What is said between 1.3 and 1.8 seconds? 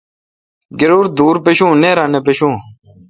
پشوں،